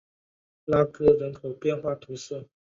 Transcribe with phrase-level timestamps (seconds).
[0.65, 2.49] 拉戈人口变化图示